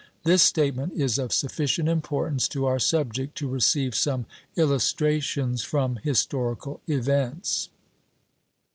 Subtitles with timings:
[0.23, 4.25] This statement is of sufficient importance to our subject to receive some
[4.57, 7.69] illustrations from historical events.